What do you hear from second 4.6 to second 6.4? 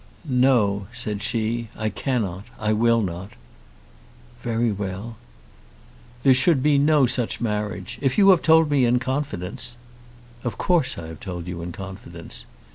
well." "There